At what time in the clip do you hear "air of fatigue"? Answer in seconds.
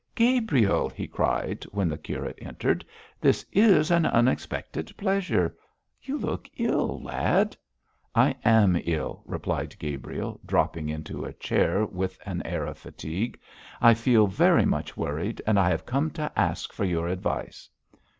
12.45-13.39